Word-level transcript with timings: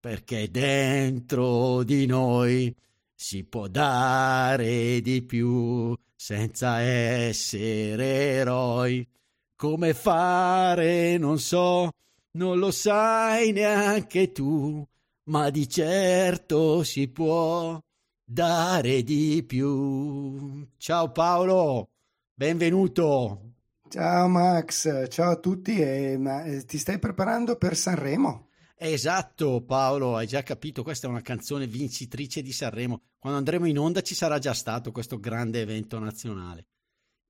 perché 0.00 0.50
dentro 0.50 1.82
di 1.82 2.06
noi 2.06 2.74
si 3.14 3.44
può 3.44 3.68
dare 3.68 5.02
di 5.02 5.22
più 5.22 5.94
senza 6.16 6.80
essere 6.80 8.04
eroi. 8.04 9.06
Come 9.54 9.92
fare 9.92 11.18
non 11.18 11.38
so, 11.38 11.90
non 12.32 12.58
lo 12.58 12.70
sai 12.70 13.52
neanche 13.52 14.32
tu, 14.32 14.82
ma 15.24 15.50
di 15.50 15.68
certo 15.68 16.82
si 16.82 17.08
può 17.08 17.78
dare 18.24 19.02
di 19.02 19.44
più. 19.46 20.66
Ciao 20.78 21.12
Paolo, 21.12 21.90
benvenuto. 22.32 23.52
Ciao 23.90 24.28
Max, 24.28 25.08
ciao 25.10 25.32
a 25.32 25.36
tutti. 25.36 25.78
E, 25.78 26.16
ma, 26.16 26.44
eh, 26.44 26.64
ti 26.64 26.78
stai 26.78 26.98
preparando 26.98 27.56
per 27.56 27.76
Sanremo? 27.76 28.49
Esatto, 28.82 29.60
Paolo, 29.60 30.16
hai 30.16 30.26
già 30.26 30.42
capito, 30.42 30.82
questa 30.82 31.06
è 31.06 31.10
una 31.10 31.20
canzone 31.20 31.66
vincitrice 31.66 32.40
di 32.40 32.50
Sanremo. 32.50 33.02
Quando 33.18 33.38
andremo 33.38 33.66
in 33.66 33.78
onda 33.78 34.00
ci 34.00 34.14
sarà 34.14 34.38
già 34.38 34.54
stato 34.54 34.90
questo 34.90 35.20
grande 35.20 35.60
evento 35.60 35.98
nazionale, 35.98 36.64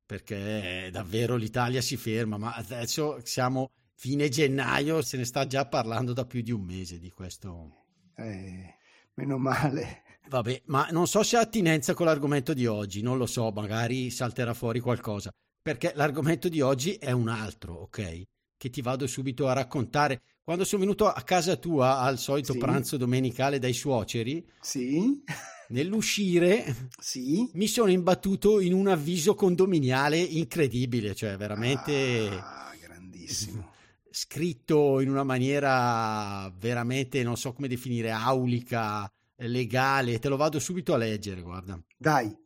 perché 0.07 0.91
davvero 0.93 1.35
l'Italia 1.35 1.81
si 1.81 1.97
ferma, 1.97 2.39
ma 2.39 2.55
adesso 2.55 3.19
siamo 3.25 3.73
fine 3.95 4.29
gennaio, 4.29 5.03
se 5.03 5.17
ne 5.17 5.25
sta 5.25 5.45
già 5.45 5.67
parlando 5.67 6.13
da 6.13 6.25
più 6.25 6.41
di 6.41 6.53
un 6.53 6.61
mese 6.61 7.01
di 7.01 7.11
questo. 7.11 7.85
Eh, 8.15 8.77
meno 9.15 9.37
male. 9.37 10.03
Vabbè, 10.29 10.63
ma 10.67 10.87
non 10.93 11.09
so 11.09 11.25
se 11.25 11.37
ha 11.37 11.41
attinenza 11.41 11.95
con 11.95 12.07
l'argomento 12.07 12.55
di 12.55 12.67
oggi, 12.67 13.03
non 13.03 13.19
lo 13.19 13.27
so, 13.27 13.51
magari 13.51 14.11
salterà 14.11 14.55
fuori 14.55 14.79
qualcosa, 14.79 15.33
perché 15.61 15.91
l'argomento 15.97 16.49
di 16.49 16.61
oggi 16.61 16.95
è 16.95 17.11
un 17.11 17.27
altro, 17.27 17.75
ok? 17.75 18.23
Che 18.61 18.69
ti 18.69 18.83
vado 18.83 19.07
subito 19.07 19.49
a 19.49 19.55
raccontare 19.55 20.21
quando 20.45 20.67
sono 20.67 20.83
venuto 20.83 21.07
a 21.07 21.23
casa 21.23 21.57
tua 21.57 22.01
al 22.01 22.19
solito 22.19 22.53
sì. 22.53 22.59
pranzo 22.59 22.99
domenicale 22.99 23.59
dai 23.59 23.73
suoceri, 23.73 24.47
sì. 24.61 25.23
nell'uscire 25.69 26.91
sì. 27.01 27.49
mi 27.55 27.67
sono 27.67 27.91
imbattuto 27.91 28.61
in 28.61 28.75
un 28.75 28.89
avviso 28.89 29.35
condominiale 29.35 30.19
incredibile, 30.19 31.15
cioè 31.15 31.39
veramente 31.39 32.29
ah, 32.39 32.75
grandissimo. 32.79 33.73
Scritto 34.11 35.01
in 35.01 35.09
una 35.09 35.25
maniera 35.25 36.53
veramente, 36.59 37.23
non 37.23 37.39
so 37.39 37.55
come 37.55 37.67
definire, 37.67 38.11
aulica, 38.11 39.11
legale, 39.37 40.19
te 40.19 40.29
lo 40.29 40.37
vado 40.37 40.59
subito 40.59 40.93
a 40.93 40.99
leggere, 40.99 41.41
guarda. 41.41 41.83
Dai 41.97 42.37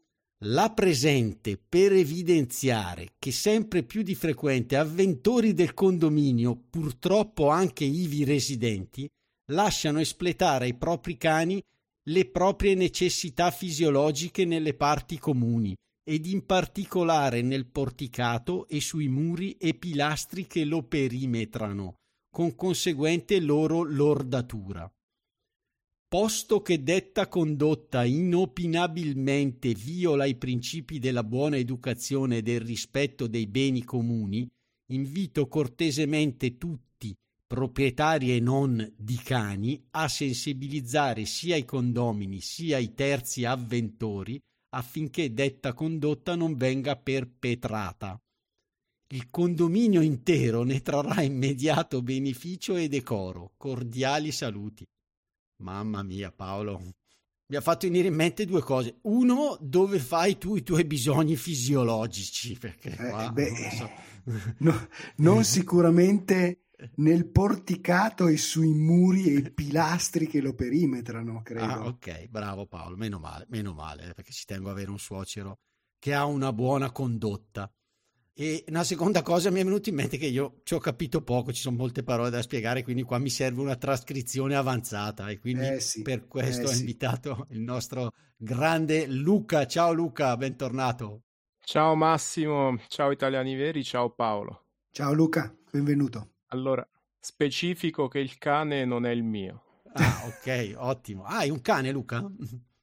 la 0.46 0.72
presente 0.72 1.56
per 1.56 1.92
evidenziare 1.92 3.14
che 3.18 3.32
sempre 3.32 3.82
più 3.82 4.02
di 4.02 4.14
frequente 4.14 4.76
avventori 4.76 5.54
del 5.54 5.72
condominio, 5.72 6.54
purtroppo 6.68 7.48
anche 7.48 7.84
ivi 7.84 8.24
residenti, 8.24 9.08
lasciano 9.52 10.00
espletare 10.00 10.66
ai 10.66 10.74
propri 10.74 11.16
cani 11.16 11.62
le 12.08 12.26
proprie 12.26 12.74
necessità 12.74 13.50
fisiologiche 13.50 14.44
nelle 14.44 14.74
parti 14.74 15.18
comuni 15.18 15.74
ed 16.06 16.26
in 16.26 16.44
particolare 16.44 17.40
nel 17.40 17.66
porticato 17.66 18.68
e 18.68 18.80
sui 18.80 19.08
muri 19.08 19.52
e 19.52 19.72
pilastri 19.72 20.46
che 20.46 20.64
lo 20.64 20.82
perimetrano, 20.82 21.94
con 22.30 22.54
conseguente 22.54 23.40
loro 23.40 23.82
lordatura 23.82 24.90
posto 26.14 26.62
che 26.62 26.84
detta 26.84 27.26
condotta 27.26 28.04
inopinabilmente 28.04 29.74
viola 29.74 30.26
i 30.26 30.36
principi 30.36 31.00
della 31.00 31.24
buona 31.24 31.56
educazione 31.56 32.36
e 32.36 32.42
del 32.42 32.60
rispetto 32.60 33.26
dei 33.26 33.48
beni 33.48 33.82
comuni, 33.82 34.48
invito 34.92 35.48
cortesemente 35.48 36.56
tutti, 36.56 37.12
proprietari 37.44 38.32
e 38.32 38.38
non 38.38 38.94
di 38.96 39.16
cani, 39.16 39.84
a 39.90 40.06
sensibilizzare 40.06 41.24
sia 41.24 41.56
i 41.56 41.64
condomini 41.64 42.40
sia 42.40 42.78
i 42.78 42.94
terzi 42.94 43.44
avventori 43.44 44.40
affinché 44.68 45.34
detta 45.34 45.72
condotta 45.72 46.36
non 46.36 46.54
venga 46.54 46.94
perpetrata. 46.94 48.16
Il 49.08 49.30
condominio 49.30 50.00
intero 50.00 50.62
ne 50.62 50.80
trarrà 50.80 51.22
immediato 51.22 52.02
beneficio 52.02 52.76
e 52.76 52.86
decoro. 52.86 53.54
Cordiali 53.56 54.30
saluti. 54.30 54.84
Mamma 55.56 56.02
mia, 56.02 56.30
Paolo. 56.32 56.80
Mi 57.46 57.56
ha 57.56 57.60
fatto 57.60 57.86
venire 57.86 58.08
in 58.08 58.14
mente 58.14 58.46
due 58.46 58.62
cose. 58.62 58.98
Uno, 59.02 59.58
dove 59.60 59.98
fai 59.98 60.38
tu 60.38 60.56
i 60.56 60.62
tuoi 60.62 60.84
bisogni 60.84 61.36
fisiologici? 61.36 62.56
Perché 62.58 62.96
eh, 62.96 63.08
qua, 63.08 63.30
beh, 63.30 63.50
non, 63.50 63.70
so. 63.70 63.90
no, 64.58 64.88
non 65.16 65.44
sicuramente 65.44 66.64
nel 66.96 67.26
porticato 67.26 68.26
e 68.26 68.36
sui 68.36 68.72
muri 68.72 69.26
e 69.26 69.38
i 69.38 69.50
pilastri 69.52 70.26
che 70.26 70.40
lo 70.40 70.54
perimetrano, 70.54 71.42
credo. 71.42 71.64
Ah, 71.64 71.86
ok, 71.86 72.28
bravo 72.28 72.66
Paolo, 72.66 72.96
meno 72.96 73.18
male, 73.18 73.46
meno 73.48 73.72
male, 73.72 74.12
perché 74.14 74.32
ci 74.32 74.44
tengo 74.44 74.68
ad 74.68 74.74
avere 74.74 74.90
un 74.90 74.98
suocero 74.98 75.58
che 75.98 76.14
ha 76.14 76.24
una 76.24 76.52
buona 76.52 76.90
condotta. 76.90 77.70
E 78.36 78.64
una 78.66 78.82
seconda 78.82 79.22
cosa 79.22 79.48
mi 79.52 79.60
è 79.60 79.64
venuto 79.64 79.90
in 79.90 79.94
mente 79.94 80.16
che 80.16 80.26
io 80.26 80.60
ci 80.64 80.74
ho 80.74 80.80
capito 80.80 81.22
poco, 81.22 81.52
ci 81.52 81.60
sono 81.60 81.76
molte 81.76 82.02
parole 82.02 82.30
da 82.30 82.42
spiegare, 82.42 82.82
quindi 82.82 83.04
qua 83.04 83.18
mi 83.18 83.30
serve 83.30 83.60
una 83.60 83.76
trascrizione 83.76 84.56
avanzata 84.56 85.28
e 85.28 85.38
quindi 85.38 85.68
eh 85.68 85.78
sì, 85.78 86.02
per 86.02 86.26
questo 86.26 86.62
eh 86.62 86.64
ho 86.64 86.72
sì. 86.72 86.80
invitato 86.80 87.46
il 87.50 87.60
nostro 87.60 88.10
grande 88.36 89.06
Luca. 89.06 89.68
Ciao 89.68 89.92
Luca, 89.92 90.36
bentornato. 90.36 91.22
Ciao 91.60 91.94
Massimo, 91.94 92.76
ciao 92.88 93.12
italiani 93.12 93.54
veri, 93.54 93.84
ciao 93.84 94.10
Paolo. 94.10 94.64
Ciao 94.90 95.12
Luca, 95.12 95.54
benvenuto. 95.70 96.30
Allora, 96.46 96.84
specifico 97.20 98.08
che 98.08 98.18
il 98.18 98.36
cane 98.38 98.84
non 98.84 99.06
è 99.06 99.10
il 99.10 99.22
mio. 99.22 99.82
Ah, 99.92 100.24
ok, 100.26 100.74
ottimo. 100.78 101.22
Ah, 101.22 101.36
hai 101.36 101.50
un 101.50 101.60
cane 101.60 101.92
Luca? 101.92 102.28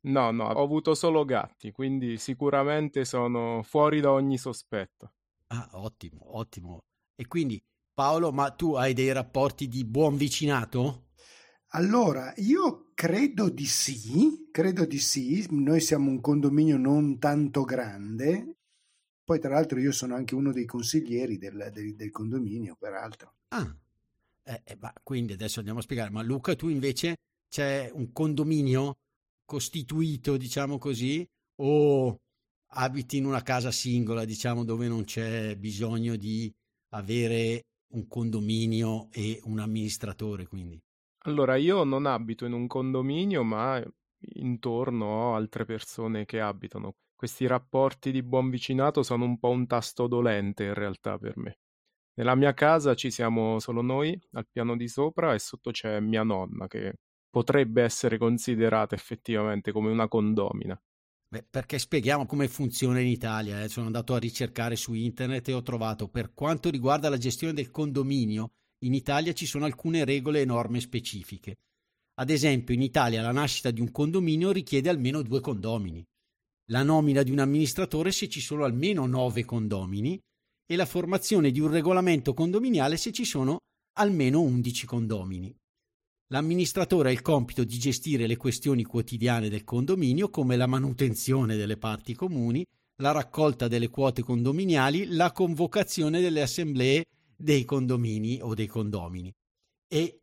No, 0.04 0.32
no, 0.32 0.46
ho 0.46 0.64
avuto 0.64 0.94
solo 0.96 1.26
gatti, 1.26 1.74
quindi 1.74 2.16
sicuramente 2.16 3.04
sono 3.04 3.62
fuori 3.64 4.00
da 4.00 4.14
ogni 4.14 4.38
sospetto. 4.38 5.12
Ah, 5.54 5.70
ottimo, 5.74 6.38
ottimo. 6.38 6.80
E 7.14 7.28
quindi 7.28 7.62
Paolo, 7.94 8.32
ma 8.32 8.52
tu 8.52 8.76
hai 8.76 8.94
dei 8.94 9.12
rapporti 9.12 9.68
di 9.68 9.84
buon 9.84 10.16
vicinato? 10.16 11.10
Allora, 11.74 12.34
io 12.38 12.92
credo 12.94 13.50
di 13.50 13.66
sì, 13.66 14.48
credo 14.50 14.86
di 14.86 14.98
sì. 14.98 15.46
Noi 15.52 15.82
siamo 15.82 16.10
un 16.10 16.22
condominio 16.22 16.78
non 16.78 17.20
tanto 17.20 17.64
grande. 17.64 18.56
Poi, 19.26 19.40
tra 19.40 19.50
l'altro, 19.50 19.78
io 19.80 19.92
sono 19.92 20.16
anche 20.16 20.36
uno 20.36 20.54
dei 20.54 20.66
consiglieri 20.66 21.38
del, 21.38 21.70
del, 21.74 21.96
del 21.96 22.12
condominio, 22.12 22.78
peraltro. 22.80 23.36
Ah, 23.50 23.76
eh, 24.44 24.62
eh, 24.64 24.78
ma 24.80 24.94
quindi 25.04 25.34
adesso 25.34 25.60
andiamo 25.60 25.80
a 25.80 25.84
spiegare. 25.84 26.12
Ma 26.12 26.22
Luca, 26.22 26.56
tu 26.56 26.70
invece 26.70 27.16
c'è 27.50 27.90
un 27.94 28.14
condominio 28.14 29.00
costituito, 29.46 30.38
diciamo 30.38 30.78
così, 30.78 31.28
o 31.62 32.18
abiti 32.74 33.18
in 33.18 33.26
una 33.26 33.42
casa 33.42 33.72
singola, 33.72 34.26
diciamo, 34.26 34.64
dove 34.64 34.88
non 34.88 35.04
c'è 35.04 35.56
bisogno 35.56 36.16
di 36.16 36.52
avere 36.94 37.62
un 37.94 38.08
condominio 38.08 39.10
e 39.12 39.40
un 39.44 39.60
amministratore, 39.60 40.48
quindi. 40.48 40.80
Allora, 41.26 41.56
io 41.56 41.84
non 41.84 42.06
abito 42.06 42.46
in 42.46 42.54
un 42.54 42.68
condominio, 42.68 43.44
ma 43.44 43.82
intorno 44.36 45.06
ho 45.06 45.36
altre 45.36 45.66
persone 45.66 46.26
che 46.26 46.40
abitano. 46.40 46.96
Questi 47.16 47.46
rapporti 47.46 48.12
di 48.12 48.24
buon 48.24 48.50
vicinato 48.50 49.04
sono 49.04 49.26
un 49.26 49.38
po' 49.38 49.50
un 49.50 49.68
tasto 49.68 50.08
dolente 50.08 50.64
in 50.64 50.74
realtà 50.74 51.18
per 51.18 51.38
me. 51.38 51.60
Nella 52.16 52.36
mia 52.36 52.54
casa 52.54 52.96
ci 52.96 53.12
siamo 53.12 53.60
solo 53.60 53.82
noi 53.82 54.20
al 54.32 54.48
piano 54.52 54.76
di 54.76 54.88
sopra 54.88 55.34
e 55.34 55.40
sotto 55.40 55.72
c'è 55.72 56.00
mia 56.00 56.24
nonna 56.24 56.68
che 56.68 56.96
potrebbe 57.30 57.84
essere 57.84 58.18
considerata 58.18 58.96
effettivamente 58.96 59.72
come 59.72 59.92
una 59.92 60.08
condomina. 60.08 60.80
Beh, 61.34 61.44
perché 61.50 61.80
spieghiamo 61.80 62.26
come 62.26 62.50
funziona 62.50 63.00
in 63.00 63.08
Italia. 63.08 63.64
Eh. 63.64 63.70
Sono 63.70 63.86
andato 63.86 64.14
a 64.14 64.20
ricercare 64.20 64.76
su 64.76 64.94
internet 64.94 65.48
e 65.48 65.54
ho 65.54 65.62
trovato, 65.62 66.10
per 66.10 66.34
quanto 66.34 66.70
riguarda 66.70 67.08
la 67.08 67.18
gestione 67.18 67.54
del 67.54 67.72
condominio, 67.72 68.52
in 68.84 68.94
Italia 68.94 69.32
ci 69.32 69.46
sono 69.46 69.64
alcune 69.64 70.04
regole 70.04 70.42
e 70.42 70.46
norme 70.46 70.82
specifiche. 70.82 71.60
Ad 72.16 72.30
esempio, 72.32 72.74
in 72.74 72.82
Italia 72.82 73.22
la 73.22 73.32
nascita 73.32 73.72
di 73.72 73.80
un 73.80 73.92
condominio 73.92 74.52
richiede 74.52 74.90
almeno 74.90 75.22
due 75.22 75.40
condomini, 75.40 76.06
la 76.70 76.84
nomina 76.84 77.24
di 77.24 77.32
un 77.32 77.40
amministratore 77.40 78.12
se 78.12 78.28
ci 78.28 78.42
sono 78.42 78.66
almeno 78.66 79.06
nove 79.06 79.46
condomini 79.46 80.20
e 80.66 80.76
la 80.76 80.86
formazione 80.86 81.52
di 81.52 81.62
un 81.62 81.72
regolamento 81.72 82.34
condominiale 82.34 82.98
se 82.98 83.14
ci 83.14 83.24
sono 83.24 83.60
almeno 84.00 84.42
undici 84.42 84.86
condomini. 84.86 85.56
L'amministratore 86.32 87.10
ha 87.10 87.12
il 87.12 87.22
compito 87.22 87.66
di 87.66 87.78
gestire 87.78 88.26
le 88.26 88.38
questioni 88.38 88.84
quotidiane 88.84 89.50
del 89.50 89.66
condominio 89.66 90.30
come 90.30 90.56
la 90.56 90.66
manutenzione 90.66 91.58
delle 91.58 91.76
parti 91.76 92.16
comuni, 92.16 92.66
la 93.02 93.12
raccolta 93.12 93.68
delle 93.68 93.90
quote 93.90 94.22
condominiali, 94.24 95.08
la 95.08 95.34
convocazione 95.34 96.22
delle 96.22 96.42
assemblee 96.42 97.04
dei 97.36 97.66
condomini 97.66 98.40
o 98.42 98.54
dei 98.54 98.68
condomini. 98.68 99.34
E 99.90 100.22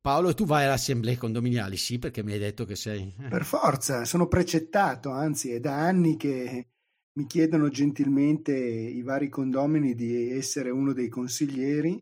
Paolo, 0.00 0.32
tu 0.32 0.46
vai 0.46 0.62
alle 0.62 0.74
assemblee 0.74 1.16
condominiali, 1.16 1.76
sì, 1.76 1.98
perché 1.98 2.22
mi 2.22 2.34
hai 2.34 2.38
detto 2.38 2.64
che 2.64 2.76
sei... 2.76 3.12
Per 3.28 3.44
forza, 3.44 4.04
sono 4.04 4.28
precettato, 4.28 5.10
anzi 5.10 5.50
è 5.50 5.58
da 5.58 5.74
anni 5.74 6.16
che 6.16 6.68
mi 7.14 7.26
chiedono 7.26 7.68
gentilmente 7.68 8.54
i 8.54 9.02
vari 9.02 9.28
condomini 9.28 9.96
di 9.96 10.30
essere 10.30 10.70
uno 10.70 10.92
dei 10.92 11.08
consiglieri. 11.08 12.00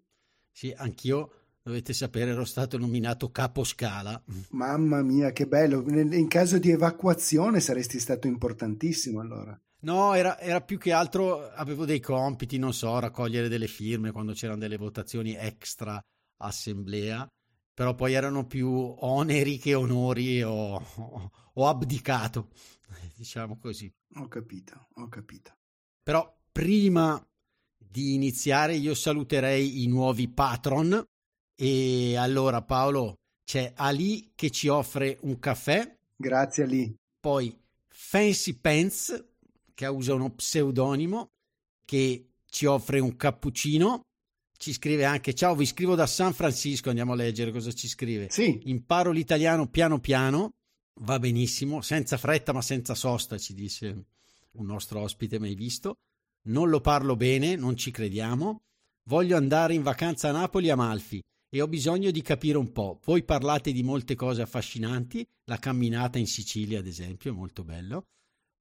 Sì, 0.53 0.75
anch'io 0.77 1.36
dovete 1.67 1.93
sapere, 1.93 2.31
ero 2.31 2.45
stato 2.45 2.79
nominato 2.79 3.33
capo 3.33 3.65
scala. 3.65 4.23
Mamma 4.51 5.03
mia, 5.03 5.33
che 5.33 5.49
bello! 5.49 5.83
In 5.89 6.29
caso 6.29 6.59
di 6.59 6.71
evacuazione 6.71 7.59
saresti 7.59 7.99
stato 7.99 8.29
importantissimo 8.29 9.19
allora. 9.19 9.61
No, 9.81 10.15
era, 10.15 10.39
era, 10.39 10.61
più 10.61 10.79
che 10.79 10.93
altro, 10.93 11.51
avevo 11.51 11.85
dei 11.85 11.99
compiti, 11.99 12.57
non 12.57 12.73
so, 12.73 12.97
raccogliere 13.01 13.49
delle 13.49 13.67
firme 13.67 14.13
quando 14.13 14.33
c'erano 14.33 14.61
delle 14.61 14.77
votazioni 14.77 15.35
extra 15.35 16.01
assemblea, 16.37 17.27
però 17.75 17.97
poi 17.97 18.13
erano 18.13 18.47
più 18.47 18.71
oneri 18.71 19.59
che 19.59 19.75
onori 19.75 20.45
o, 20.45 20.77
o, 20.77 21.31
ho 21.53 21.67
abdicato, 21.67 22.51
diciamo 23.17 23.59
così. 23.59 23.93
Ho 24.15 24.29
capito, 24.29 24.87
ho 24.95 25.09
capito. 25.09 25.53
Però 26.01 26.33
prima 26.53 27.21
di 27.77 28.15
iniziare 28.15 28.77
io 28.77 28.95
saluterei 28.95 29.83
i 29.83 29.89
nuovi 29.89 30.29
patron 30.29 31.05
e 31.57 32.17
allora 32.17 32.63
Paolo 32.63 33.15
c'è 33.45 33.73
Ali 33.77 34.33
che 34.35 34.51
ci 34.51 34.69
offre 34.69 35.17
un 35.23 35.39
caffè. 35.39 35.97
Grazie 36.15 36.65
Ali. 36.65 36.95
Poi 37.19 37.57
Fancy 37.89 38.55
Pants 38.55 39.25
che 39.73 39.87
usa 39.87 40.15
uno 40.15 40.31
pseudonimo 40.31 41.31
che 41.85 42.33
ci 42.47 42.67
offre 42.67 43.01
un 43.01 43.17
cappuccino. 43.17 44.03
Ci 44.59 44.73
scrive 44.73 45.05
anche: 45.05 45.35
Ciao, 45.35 45.55
vi 45.55 45.67
scrivo 45.67 45.95
da 45.95 46.07
San 46.07 46.35
Francisco. 46.35 46.91
Andiamo 46.91 47.13
a 47.13 47.17
leggere 47.17 47.53
cosa 47.53 47.73
ci 47.73 47.89
scrive. 47.89 48.29
Sì. 48.31 48.61
Imparo 48.65 49.11
l'italiano 49.11 49.69
piano 49.69 49.99
piano. 49.99 50.53
Va 51.01 51.19
benissimo, 51.19 51.83
senza 51.83 52.17
fretta 52.17 52.53
ma 52.53 52.63
senza 52.63 52.95
sosta, 52.95 53.37
ci 53.37 53.53
dice 53.53 54.05
un 54.53 54.67
nostro 54.67 55.01
ospite 55.01 55.39
mai 55.39 55.55
visto. 55.55 55.99
Non 56.45 56.71
lo 56.71 56.81
parlo 56.81 57.17
bene, 57.17 57.55
non 57.55 57.77
ci 57.77 57.91
crediamo. 57.91 58.63
Voglio 59.05 59.37
andare 59.37 59.75
in 59.75 59.83
vacanza 59.83 60.31
a 60.31 60.33
Napoli 60.33 60.71
a 60.71 60.77
Malfi 60.77 61.23
e 61.49 61.61
ho 61.61 61.69
bisogno 61.69 62.11
di 62.11 62.23
capire 62.23 62.59
un 62.59 62.73
po'. 62.73 63.01
Voi 63.05 63.23
parlate 63.23 63.73
di 63.73 63.83
molte 63.83 64.15
cose 64.15 64.43
affascinanti, 64.43 65.27
la 65.45 65.59
camminata 65.59 66.19
in 66.19 66.27
Sicilia, 66.27 66.79
ad 66.79 66.87
esempio, 66.87 67.33
è 67.33 67.35
molto 67.35 67.65
bello. 67.65 68.05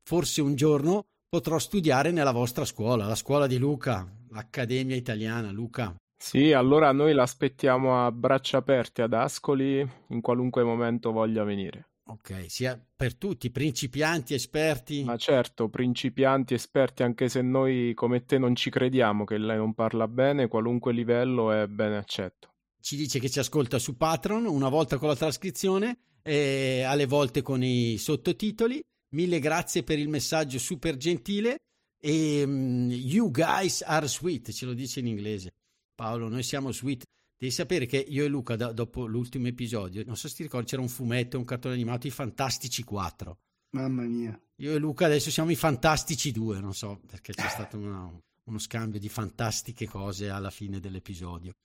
Forse 0.04 0.42
un 0.42 0.56
giorno 0.56 1.08
potrò 1.28 1.58
studiare 1.58 2.12
nella 2.12 2.32
vostra 2.32 2.64
scuola, 2.64 3.08
la 3.08 3.16
scuola 3.16 3.48
di 3.48 3.58
Luca, 3.58 4.08
l'Accademia 4.30 4.96
Italiana. 4.96 5.52
Luca. 5.52 5.96
Sì, 6.18 6.54
allora 6.54 6.92
noi 6.92 7.14
l'aspettiamo 7.14 8.06
a 8.06 8.12
braccia 8.12 8.58
aperte 8.58 9.02
ad 9.02 9.14
Ascoli 9.14 9.88
in 10.10 10.22
qualunque 10.22 10.64
momento 10.64 11.12
voglia 11.12 11.44
venire. 11.44 11.90
Ok, 12.08 12.46
sia 12.50 12.80
per 12.96 13.16
tutti, 13.16 13.50
principianti, 13.50 14.36
esperti. 14.36 15.04
Ma 15.04 15.18
certo, 15.18 15.70
principianti, 15.70 16.54
esperti, 16.54 17.02
anche 17.02 17.28
se 17.28 17.42
noi 17.42 17.94
come 17.96 18.26
te 18.26 18.38
non 18.38 18.56
ci 18.56 18.70
crediamo 18.70 19.24
che 19.24 19.40
lei 19.40 19.58
non 19.58 19.74
parla 19.74 20.08
bene, 20.08 20.48
qualunque 20.48 20.94
livello 20.94 21.52
è 21.52 21.66
bene 21.68 21.98
accetto 21.98 22.55
ci 22.86 22.96
dice 22.96 23.18
che 23.18 23.32
ci 23.32 23.40
ascolta 23.40 23.80
su 23.80 23.98
Patreon, 23.98 24.46
una 24.46 24.70
volta 24.70 25.00
con 25.00 25.08
la 25.08 25.16
trascrizione 25.16 25.98
e 26.22 26.84
alle 26.84 27.08
volte 27.08 27.42
con 27.42 27.64
i 27.64 27.98
sottotitoli. 27.98 28.80
Mille 29.16 29.40
grazie 29.40 29.82
per 29.82 29.98
il 29.98 30.08
messaggio 30.08 30.60
super 30.60 30.96
gentile 30.96 31.58
e 32.00 32.44
um, 32.44 32.92
you 32.92 33.32
guys 33.32 33.82
are 33.82 34.08
sweet, 34.08 34.52
ce 34.52 34.68
lo 34.68 34.74
dice 34.74 35.00
in 35.00 35.08
inglese. 35.08 35.50
Paolo, 35.96 36.30
noi 36.30 36.44
siamo 36.44 36.72
sweet. 36.72 37.06
Devi 37.36 37.52
sapere 37.52 37.88
che 37.88 37.98
io 37.98 38.24
e 38.24 38.28
Luca, 38.28 38.56
da, 38.56 38.72
dopo 38.72 39.08
l'ultimo 39.08 39.48
episodio, 39.48 40.04
non 40.06 40.16
so 40.16 40.28
se 40.28 40.36
ti 40.36 40.44
ricordi, 40.44 40.68
c'era 40.68 40.84
un 40.84 40.88
fumetto, 40.88 41.40
un 41.40 41.46
cartone 41.46 41.74
animato, 41.74 42.06
i 42.06 42.12
Fantastici 42.12 42.84
4. 42.84 43.38
Mamma 43.72 44.04
mia. 44.04 44.40
Io 44.58 44.76
e 44.76 44.78
Luca 44.78 45.08
adesso 45.08 45.32
siamo 45.32 45.50
i 45.50 45.56
Fantastici 45.56 46.32
2, 46.32 46.60
non 46.60 46.76
so 46.76 47.02
perché 47.08 47.34
c'è 47.34 47.50
stato 47.50 47.78
una, 47.78 48.12
uno 48.44 48.60
scambio 48.60 49.00
di 49.00 49.10
fantastiche 49.10 49.88
cose 49.88 50.30
alla 50.30 50.52
fine 50.52 50.80
dell'episodio 50.80 51.56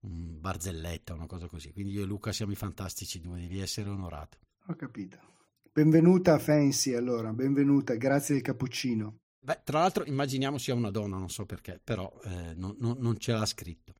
un 0.00 0.40
barzelletta, 0.40 1.14
una 1.14 1.26
cosa 1.26 1.46
così. 1.46 1.72
Quindi 1.72 1.92
io 1.92 2.02
e 2.02 2.06
Luca 2.06 2.32
siamo 2.32 2.52
i 2.52 2.56
fantastici 2.56 3.20
due, 3.20 3.40
devi 3.40 3.60
essere 3.60 3.88
onorato. 3.88 4.38
Ho 4.66 4.74
capito. 4.74 5.34
Benvenuta 5.72 6.38
Fancy 6.38 6.94
allora, 6.94 7.32
benvenuta, 7.32 7.94
grazie 7.94 8.34
del 8.34 8.42
cappuccino. 8.42 9.18
Beh, 9.38 9.60
tra 9.62 9.80
l'altro 9.80 10.04
immaginiamo 10.04 10.58
sia 10.58 10.74
una 10.74 10.90
donna, 10.90 11.18
non 11.18 11.28
so 11.28 11.44
perché, 11.44 11.80
però 11.82 12.12
eh, 12.24 12.54
non, 12.54 12.74
non, 12.78 12.96
non, 12.98 13.18
ce 13.18 13.32
l'ha 13.32 13.44
scritto. 13.44 13.94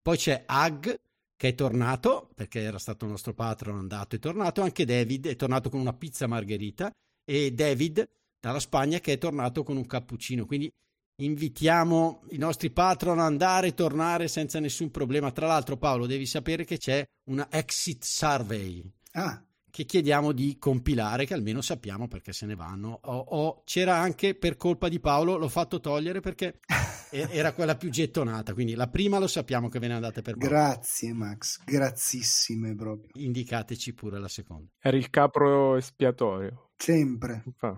Poi 0.00 0.16
c'è 0.16 0.44
Ag 0.46 1.00
che 1.36 1.48
è 1.48 1.54
tornato, 1.54 2.30
perché 2.34 2.60
era 2.60 2.78
stato 2.78 3.04
il 3.04 3.10
nostro 3.10 3.34
patron, 3.34 3.76
andato 3.76 4.16
e 4.16 4.18
tornato, 4.18 4.62
anche 4.62 4.84
David 4.84 5.26
è 5.26 5.36
tornato 5.36 5.68
con 5.68 5.80
una 5.80 5.92
pizza 5.92 6.26
margherita 6.26 6.90
e 7.24 7.52
David 7.52 8.08
dalla 8.40 8.60
Spagna 8.60 9.00
che 9.00 9.14
è 9.14 9.18
tornato 9.18 9.64
con 9.64 9.76
un 9.76 9.86
cappuccino, 9.86 10.46
quindi 10.46 10.72
invitiamo 11.16 12.22
i 12.30 12.38
nostri 12.38 12.70
patron 12.70 13.18
ad 13.18 13.26
andare 13.26 13.68
e 13.68 13.74
tornare 13.74 14.28
senza 14.28 14.60
nessun 14.60 14.90
problema. 14.90 15.30
Tra 15.30 15.46
l'altro, 15.46 15.76
Paolo, 15.76 16.06
devi 16.06 16.26
sapere 16.26 16.64
che 16.64 16.78
c'è 16.78 17.04
una 17.28 17.48
exit 17.50 18.04
survey 18.04 18.84
ah. 19.12 19.42
che 19.70 19.84
chiediamo 19.84 20.32
di 20.32 20.58
compilare, 20.58 21.24
che 21.24 21.34
almeno 21.34 21.60
sappiamo 21.60 22.08
perché 22.08 22.32
se 22.32 22.46
ne 22.46 22.54
vanno. 22.54 23.00
O, 23.04 23.16
o, 23.16 23.62
c'era 23.64 23.96
anche 23.96 24.34
per 24.34 24.56
colpa 24.56 24.88
di 24.88 25.00
Paolo, 25.00 25.36
l'ho 25.36 25.48
fatto 25.48 25.80
togliere 25.80 26.20
perché 26.20 26.60
era 27.10 27.52
quella 27.52 27.76
più 27.76 27.88
gettonata. 27.88 28.52
Quindi 28.52 28.74
la 28.74 28.88
prima 28.88 29.18
lo 29.18 29.26
sappiamo 29.26 29.68
che 29.68 29.78
ve 29.78 29.88
ne 29.88 29.94
andate 29.94 30.22
per 30.22 30.36
Paolo. 30.36 30.54
Grazie, 30.54 31.12
Max, 31.12 31.62
grazissime 31.64 32.74
proprio. 32.74 33.10
Indicateci 33.14 33.94
pure 33.94 34.18
la 34.18 34.28
seconda. 34.28 34.70
Era 34.78 34.96
il 34.96 35.08
capro 35.08 35.76
espiatorio. 35.76 36.72
Sempre. 36.76 37.42
Fa. 37.56 37.74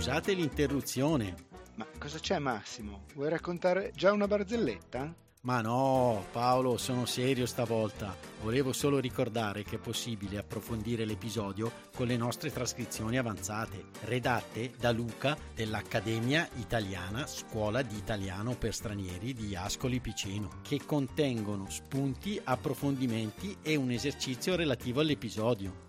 Scusate 0.00 0.32
l'interruzione. 0.32 1.34
Ma 1.74 1.86
cosa 1.98 2.18
c'è 2.18 2.38
Massimo? 2.38 3.04
Vuoi 3.12 3.28
raccontare 3.28 3.92
già 3.94 4.12
una 4.12 4.26
barzelletta? 4.26 5.14
Ma 5.42 5.60
no, 5.60 6.24
Paolo, 6.32 6.78
sono 6.78 7.04
serio 7.04 7.44
stavolta. 7.44 8.16
Volevo 8.40 8.72
solo 8.72 8.98
ricordare 8.98 9.62
che 9.62 9.76
è 9.76 9.78
possibile 9.78 10.38
approfondire 10.38 11.04
l'episodio 11.04 11.70
con 11.94 12.06
le 12.06 12.16
nostre 12.16 12.50
trascrizioni 12.50 13.18
avanzate, 13.18 13.88
redatte 14.04 14.72
da 14.78 14.90
Luca 14.90 15.36
dell'Accademia 15.54 16.48
Italiana 16.54 17.26
Scuola 17.26 17.82
di 17.82 17.98
Italiano 17.98 18.56
per 18.56 18.72
Stranieri 18.72 19.34
di 19.34 19.54
Ascoli 19.54 20.00
Piceno, 20.00 20.48
che 20.62 20.80
contengono 20.86 21.68
spunti, 21.68 22.40
approfondimenti 22.42 23.58
e 23.60 23.76
un 23.76 23.90
esercizio 23.90 24.56
relativo 24.56 25.00
all'episodio. 25.00 25.88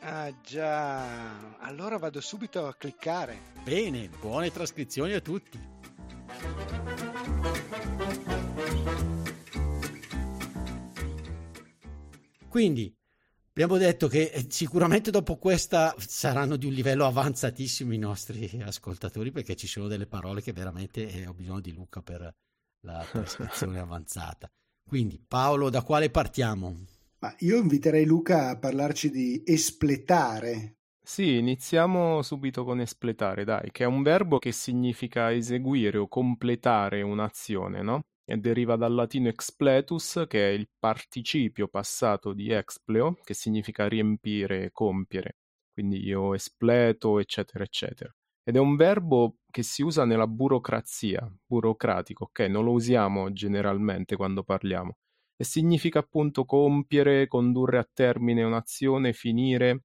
Ah 0.00 0.32
già, 0.42 1.58
allora 1.58 1.98
vado 1.98 2.20
subito 2.20 2.66
a 2.66 2.74
cliccare. 2.74 3.52
Bene, 3.64 4.08
buone 4.20 4.50
trascrizioni 4.50 5.12
a 5.12 5.20
tutti. 5.20 5.58
Quindi 12.48 12.96
abbiamo 13.50 13.76
detto 13.76 14.08
che 14.08 14.30
eh, 14.32 14.46
sicuramente 14.48 15.10
dopo 15.10 15.36
questa 15.36 15.94
saranno 15.98 16.56
di 16.56 16.66
un 16.66 16.72
livello 16.72 17.04
avanzatissimo 17.04 17.92
i 17.92 17.98
nostri 17.98 18.62
ascoltatori 18.64 19.30
perché 19.32 19.54
ci 19.56 19.66
sono 19.66 19.88
delle 19.88 20.06
parole 20.06 20.40
che 20.40 20.52
veramente 20.52 21.08
eh, 21.08 21.26
ho 21.26 21.34
bisogno 21.34 21.60
di 21.60 21.72
Luca 21.72 22.00
per 22.02 22.34
la 22.80 23.06
trascrizione 23.10 23.78
avanzata. 23.80 24.48
Quindi 24.88 25.22
Paolo, 25.26 25.68
da 25.68 25.82
quale 25.82 26.08
partiamo? 26.08 26.97
Ma 27.20 27.32
io 27.38 27.58
inviterei 27.58 28.04
Luca 28.04 28.48
a 28.48 28.58
parlarci 28.58 29.10
di 29.10 29.42
espletare. 29.46 30.78
Sì, 31.02 31.36
iniziamo 31.38 32.20
subito 32.22 32.64
con 32.64 32.80
espletare, 32.80 33.44
dai, 33.44 33.70
che 33.70 33.84
è 33.84 33.86
un 33.86 34.02
verbo 34.02 34.38
che 34.38 34.52
significa 34.52 35.32
eseguire 35.32 35.96
o 35.98 36.06
completare 36.06 37.00
un'azione, 37.02 37.82
no? 37.82 38.02
e 38.24 38.36
deriva 38.36 38.76
dal 38.76 38.92
latino 38.92 39.28
expletus, 39.28 40.26
che 40.28 40.50
è 40.50 40.52
il 40.52 40.68
participio 40.78 41.66
passato 41.68 42.34
di 42.34 42.50
expleo, 42.50 43.14
che 43.24 43.32
significa 43.32 43.88
riempire, 43.88 44.70
compiere. 44.70 45.38
Quindi 45.72 46.04
io 46.04 46.34
espleto, 46.34 47.18
eccetera, 47.20 47.64
eccetera. 47.64 48.14
Ed 48.42 48.56
è 48.56 48.58
un 48.58 48.76
verbo 48.76 49.38
che 49.50 49.62
si 49.62 49.82
usa 49.82 50.04
nella 50.04 50.26
burocrazia, 50.26 51.26
burocratico, 51.46 52.24
ok? 52.24 52.40
Non 52.40 52.64
lo 52.64 52.72
usiamo 52.72 53.32
generalmente 53.32 54.14
quando 54.14 54.42
parliamo. 54.44 54.96
E 55.40 55.44
significa 55.44 56.00
appunto 56.00 56.44
compiere, 56.44 57.28
condurre 57.28 57.78
a 57.78 57.88
termine 57.90 58.42
un'azione, 58.42 59.12
finire. 59.12 59.84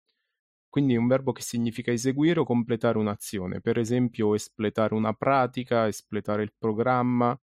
Quindi 0.67 0.95
è 0.95 0.97
un 0.97 1.07
verbo 1.07 1.31
che 1.31 1.43
significa 1.43 1.91
eseguire 1.91 2.39
o 2.39 2.43
completare 2.43 2.97
un'azione. 2.97 3.61
Per 3.61 3.77
esempio, 3.77 4.33
espletare 4.33 4.95
una 4.95 5.13
pratica, 5.13 5.87
espletare 5.87 6.41
il 6.41 6.53
programma, 6.57 7.39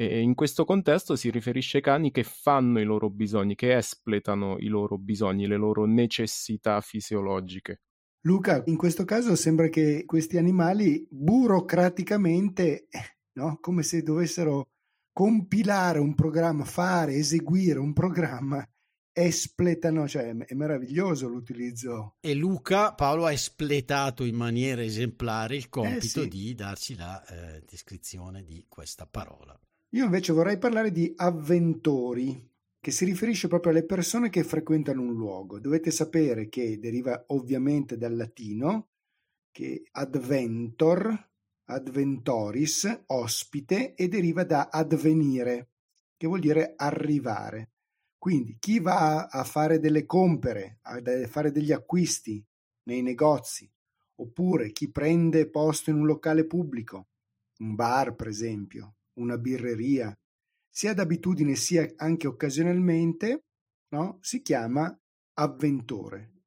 e 0.00 0.20
in 0.20 0.36
questo 0.36 0.64
contesto 0.64 1.16
si 1.16 1.28
riferisce 1.28 1.78
ai 1.78 1.82
cani 1.82 2.12
che 2.12 2.22
fanno 2.22 2.78
i 2.78 2.84
loro 2.84 3.10
bisogni, 3.10 3.56
che 3.56 3.76
espletano 3.76 4.56
i 4.58 4.68
loro 4.68 4.96
bisogni, 4.96 5.48
le 5.48 5.56
loro 5.56 5.86
necessità 5.86 6.80
fisiologiche. 6.80 7.80
Luca, 8.20 8.62
in 8.66 8.76
questo 8.76 9.04
caso 9.04 9.34
sembra 9.34 9.66
che 9.68 10.04
questi 10.06 10.38
animali 10.38 11.04
burocraticamente, 11.10 12.86
no? 13.38 13.58
come 13.60 13.82
se 13.82 14.02
dovessero 14.02 14.68
compilare 15.18 15.98
un 15.98 16.14
programma, 16.14 16.64
fare, 16.64 17.14
eseguire 17.14 17.80
un 17.80 17.92
programma, 17.92 18.64
espletano, 19.12 20.06
cioè 20.06 20.32
è 20.32 20.54
meraviglioso 20.54 21.26
l'utilizzo. 21.26 22.14
E 22.20 22.34
Luca, 22.34 22.94
Paolo 22.94 23.24
ha 23.24 23.32
espletato 23.32 24.22
in 24.22 24.36
maniera 24.36 24.80
esemplare 24.80 25.56
il 25.56 25.68
compito 25.68 26.20
eh 26.20 26.22
sì. 26.22 26.28
di 26.28 26.54
darci 26.54 26.94
la 26.94 27.24
eh, 27.24 27.64
descrizione 27.68 28.44
di 28.44 28.64
questa 28.68 29.08
parola. 29.10 29.58
Io 29.96 30.04
invece 30.04 30.32
vorrei 30.32 30.56
parlare 30.56 30.92
di 30.92 31.12
avventori, 31.16 32.52
che 32.78 32.92
si 32.92 33.04
riferisce 33.04 33.48
proprio 33.48 33.72
alle 33.72 33.84
persone 33.84 34.30
che 34.30 34.44
frequentano 34.44 35.02
un 35.02 35.14
luogo. 35.14 35.58
Dovete 35.58 35.90
sapere 35.90 36.48
che 36.48 36.78
deriva 36.78 37.24
ovviamente 37.28 37.98
dal 37.98 38.14
latino, 38.14 38.90
che 39.50 39.82
adventor, 39.90 41.28
adventoris, 41.70 43.04
ospite, 43.06 43.94
e 43.94 44.08
deriva 44.08 44.44
da 44.44 44.68
advenire, 44.70 45.70
che 46.16 46.26
vuol 46.26 46.40
dire 46.40 46.74
arrivare. 46.76 47.72
Quindi 48.18 48.56
chi 48.58 48.80
va 48.80 49.26
a 49.26 49.44
fare 49.44 49.78
delle 49.78 50.04
compere, 50.04 50.78
a 50.82 51.00
fare 51.28 51.52
degli 51.52 51.72
acquisti 51.72 52.44
nei 52.84 53.02
negozi, 53.02 53.70
oppure 54.16 54.72
chi 54.72 54.90
prende 54.90 55.48
posto 55.48 55.90
in 55.90 55.96
un 55.96 56.06
locale 56.06 56.46
pubblico, 56.46 57.08
un 57.58 57.74
bar 57.74 58.14
per 58.14 58.28
esempio, 58.28 58.96
una 59.14 59.38
birreria, 59.38 60.16
sia 60.68 60.94
d'abitudine 60.94 61.54
sia 61.54 61.88
anche 61.96 62.26
occasionalmente, 62.26 63.44
no? 63.90 64.18
si 64.20 64.42
chiama 64.42 64.96
avventore. 65.34 66.37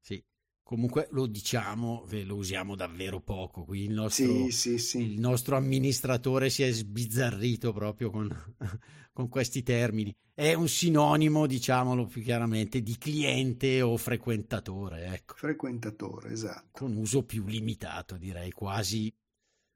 Comunque 0.72 1.06
lo 1.10 1.26
diciamo, 1.26 2.06
lo 2.24 2.34
usiamo 2.34 2.74
davvero 2.74 3.20
poco. 3.20 3.64
Qui 3.64 3.82
il 3.82 3.92
nostro, 3.92 4.44
sì, 4.46 4.50
sì, 4.50 4.78
sì. 4.78 5.02
Il 5.02 5.20
nostro 5.20 5.54
amministratore 5.54 6.48
si 6.48 6.62
è 6.62 6.72
sbizzarrito 6.72 7.74
proprio 7.74 8.08
con, 8.08 8.54
con 9.12 9.28
questi 9.28 9.62
termini. 9.62 10.16
È 10.32 10.54
un 10.54 10.68
sinonimo, 10.68 11.46
diciamolo 11.46 12.06
più 12.06 12.22
chiaramente, 12.22 12.82
di 12.82 12.96
cliente 12.96 13.82
o 13.82 13.98
frequentatore. 13.98 15.08
Ecco. 15.12 15.34
Frequentatore, 15.36 16.30
esatto. 16.30 16.68
Con 16.70 16.96
uso 16.96 17.22
più 17.26 17.44
limitato, 17.44 18.16
direi 18.16 18.50
quasi 18.50 19.12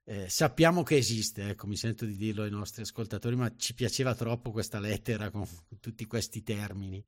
eh, 0.09 0.31
sappiamo 0.31 0.83
che 0.83 0.97
esiste, 0.97 1.50
ecco, 1.50 1.67
mi 1.67 1.76
sento 1.76 2.07
di 2.07 2.17
dirlo 2.17 2.45
ai 2.45 2.50
nostri 2.50 2.81
ascoltatori, 2.81 3.37
ma 3.37 3.55
ci 3.55 3.75
piaceva 3.75 4.15
troppo 4.15 4.50
questa 4.50 4.81
lettera 4.81 5.29
con 5.29 5.47
tutti 5.79 6.07
questi 6.07 6.43
termini, 6.43 7.05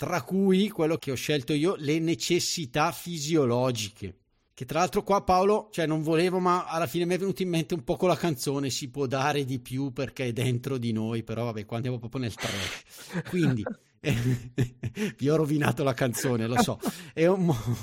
tra 0.00 0.22
cui 0.22 0.70
quello 0.70 0.96
che 0.96 1.10
ho 1.10 1.14
scelto 1.14 1.52
io, 1.52 1.74
le 1.76 1.98
necessità 1.98 2.90
fisiologiche. 2.90 4.16
Che 4.54 4.64
tra 4.64 4.78
l'altro 4.78 5.02
qua 5.02 5.22
Paolo, 5.22 5.68
cioè 5.70 5.84
non 5.84 6.00
volevo, 6.00 6.38
ma 6.38 6.64
alla 6.64 6.86
fine 6.86 7.04
mi 7.04 7.12
è 7.12 7.18
venuto 7.18 7.42
in 7.42 7.50
mente 7.50 7.74
un 7.74 7.84
po' 7.84 7.96
con 7.96 8.08
la 8.08 8.16
canzone, 8.16 8.70
si 8.70 8.88
può 8.88 9.04
dare 9.04 9.44
di 9.44 9.58
più 9.58 9.92
perché 9.92 10.28
è 10.28 10.32
dentro 10.32 10.78
di 10.78 10.92
noi, 10.92 11.22
però 11.22 11.44
vabbè, 11.44 11.66
qua 11.66 11.76
andiamo 11.76 11.98
proprio 11.98 12.22
nel 12.22 12.34
trash. 12.34 13.28
Quindi, 13.28 13.62
vi 15.18 15.28
ho 15.28 15.36
rovinato 15.36 15.82
la 15.82 15.92
canzone, 15.92 16.46
lo 16.46 16.62
so. 16.62 16.78
È 17.12 17.26
un, 17.26 17.44
mo- 17.44 17.76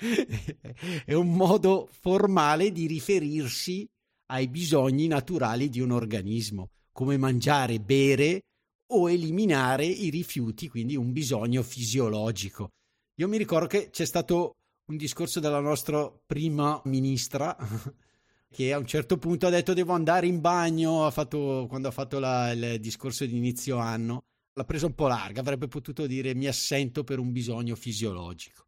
è 1.04 1.12
un 1.12 1.30
modo 1.34 1.90
formale 1.90 2.72
di 2.72 2.86
riferirsi 2.86 3.86
ai 4.30 4.48
bisogni 4.48 5.08
naturali 5.08 5.68
di 5.68 5.80
un 5.80 5.90
organismo, 5.90 6.70
come 6.90 7.18
mangiare, 7.18 7.80
bere 7.80 8.44
o 8.88 9.10
eliminare 9.10 9.84
i 9.84 10.10
rifiuti, 10.10 10.68
quindi 10.68 10.96
un 10.96 11.12
bisogno 11.12 11.62
fisiologico. 11.62 12.72
Io 13.16 13.28
mi 13.28 13.36
ricordo 13.36 13.66
che 13.66 13.90
c'è 13.90 14.04
stato 14.04 14.56
un 14.86 14.96
discorso 14.96 15.40
della 15.40 15.60
nostra 15.60 16.10
prima 16.26 16.80
ministra 16.84 17.56
che 18.50 18.72
a 18.72 18.78
un 18.78 18.86
certo 18.86 19.18
punto 19.18 19.46
ha 19.46 19.50
detto 19.50 19.74
devo 19.74 19.92
andare 19.92 20.26
in 20.26 20.40
bagno, 20.40 21.04
ha 21.04 21.10
fatto, 21.10 21.66
quando 21.68 21.88
ha 21.88 21.90
fatto 21.90 22.18
la, 22.18 22.52
il 22.52 22.80
discorso 22.80 23.26
di 23.26 23.36
inizio 23.36 23.76
anno, 23.78 24.24
l'ha 24.54 24.64
preso 24.64 24.86
un 24.86 24.94
po' 24.94 25.08
larga, 25.08 25.40
avrebbe 25.40 25.68
potuto 25.68 26.06
dire 26.06 26.34
mi 26.34 26.46
assento 26.46 27.04
per 27.04 27.18
un 27.18 27.32
bisogno 27.32 27.76
fisiologico. 27.76 28.66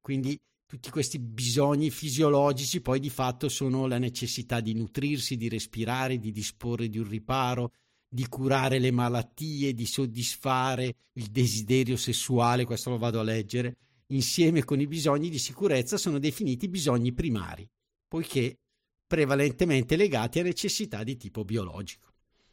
Quindi 0.00 0.38
tutti 0.66 0.90
questi 0.90 1.18
bisogni 1.18 1.90
fisiologici 1.90 2.80
poi 2.80 2.98
di 2.98 3.10
fatto 3.10 3.48
sono 3.48 3.86
la 3.86 3.98
necessità 3.98 4.60
di 4.60 4.74
nutrirsi, 4.74 5.36
di 5.36 5.48
respirare, 5.48 6.18
di 6.18 6.32
disporre 6.32 6.88
di 6.88 6.98
un 6.98 7.08
riparo, 7.08 7.72
di 8.14 8.28
curare 8.28 8.78
le 8.78 8.92
malattie, 8.92 9.74
di 9.74 9.86
soddisfare 9.86 10.94
il 11.14 11.26
desiderio 11.32 11.96
sessuale, 11.96 12.64
questo 12.64 12.90
lo 12.90 12.96
vado 12.96 13.18
a 13.18 13.24
leggere, 13.24 13.76
insieme 14.08 14.62
con 14.62 14.78
i 14.78 14.86
bisogni 14.86 15.28
di 15.28 15.38
sicurezza 15.40 15.96
sono 15.96 16.20
definiti 16.20 16.68
bisogni 16.68 17.12
primari, 17.12 17.68
poiché 18.06 18.56
prevalentemente 19.04 19.96
legati 19.96 20.38
a 20.38 20.44
necessità 20.44 21.02
di 21.02 21.16
tipo 21.16 21.44
biologico. 21.44 22.12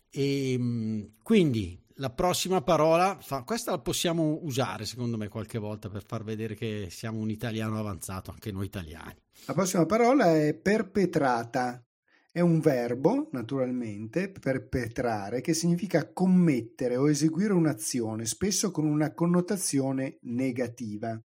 E 0.09 0.53
ehm, 0.53 1.11
quindi 1.21 1.79
la 1.97 2.09
prossima 2.09 2.63
parola, 2.63 3.19
fa, 3.21 3.43
questa 3.43 3.69
la 3.69 3.79
possiamo 3.79 4.39
usare 4.41 4.87
secondo 4.87 5.15
me 5.15 5.27
qualche 5.27 5.59
volta 5.59 5.89
per 5.89 6.03
far 6.03 6.23
vedere 6.23 6.55
che 6.55 6.87
siamo 6.89 7.19
un 7.19 7.29
italiano 7.29 7.77
avanzato, 7.77 8.31
anche 8.31 8.51
noi 8.51 8.65
italiani. 8.65 9.21
La 9.45 9.53
prossima 9.53 9.85
parola 9.85 10.35
è 10.35 10.55
perpetrata. 10.55 11.85
È 12.33 12.39
un 12.39 12.61
verbo, 12.61 13.27
naturalmente, 13.33 14.31
perpetrare, 14.31 15.41
che 15.41 15.53
significa 15.53 16.13
commettere 16.13 16.95
o 16.95 17.09
eseguire 17.09 17.51
un'azione, 17.51 18.25
spesso 18.25 18.71
con 18.71 18.85
una 18.85 19.13
connotazione 19.13 20.17
negativa. 20.21 21.21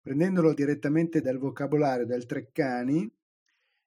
Prendendolo 0.00 0.54
direttamente 0.54 1.20
dal 1.20 1.38
vocabolario 1.38 2.06
del 2.06 2.24
Treccani, 2.24 3.12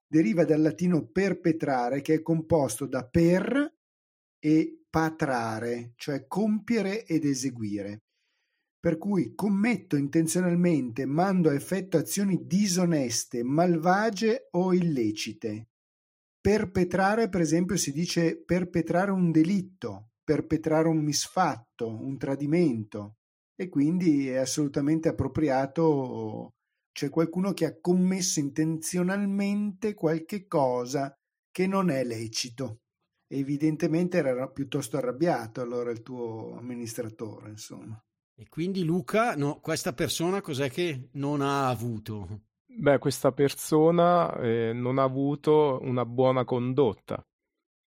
deriva 0.06 0.44
dal 0.44 0.62
latino 0.62 1.08
perpetrare, 1.08 2.02
che 2.02 2.16
è 2.16 2.22
composto 2.22 2.86
da 2.86 3.08
per 3.08 3.74
e 4.38 4.84
patrare, 4.90 5.94
cioè 5.96 6.28
compiere 6.28 7.06
ed 7.06 7.24
eseguire. 7.24 8.02
Per 8.78 8.98
cui 8.98 9.36
commetto 9.36 9.96
intenzionalmente, 9.96 11.06
mando 11.06 11.48
a 11.48 11.54
effetto 11.54 11.96
azioni 11.96 12.46
disoneste, 12.46 13.42
malvagie 13.42 14.50
o 14.52 14.74
illecite. 14.74 15.71
Perpetrare, 16.42 17.30
per 17.30 17.42
esempio, 17.42 17.78
si 17.78 17.92
dice 17.92 18.42
perpetrare 18.44 19.12
un 19.12 19.32
delitto, 19.32 20.14
perpetrare 20.24 20.88
un 20.88 20.98
misfatto, 20.98 21.88
un 21.88 22.18
tradimento 22.18 23.18
e 23.56 23.70
quindi 23.70 24.28
è 24.28 24.38
assolutamente 24.38 25.08
appropriato 25.08 26.56
c'è 26.92 27.10
qualcuno 27.10 27.54
che 27.54 27.66
ha 27.66 27.80
commesso 27.80 28.40
intenzionalmente 28.40 29.94
qualche 29.94 30.48
cosa 30.48 31.14
che 31.52 31.68
non 31.68 31.90
è 31.90 32.04
lecito 32.04 32.82
evidentemente 33.32 34.18
era 34.18 34.48
piuttosto 34.50 34.98
arrabbiato 34.98 35.62
allora 35.62 35.92
il 35.92 36.02
tuo 36.02 36.58
amministratore, 36.58 37.50
insomma. 37.50 38.02
E 38.36 38.48
quindi 38.50 38.84
Luca, 38.84 39.36
no, 39.36 39.60
questa 39.60 39.94
persona 39.94 40.42
cos'è 40.42 40.70
che 40.70 41.10
non 41.14 41.42
ha 41.42 41.70
avuto? 41.70 42.42
Beh, 42.74 42.98
questa 43.00 43.32
persona 43.32 44.34
eh, 44.40 44.72
non 44.74 44.98
ha 44.98 45.04
avuto 45.04 45.80
una 45.84 46.06
buona 46.06 46.46
condotta, 46.46 47.22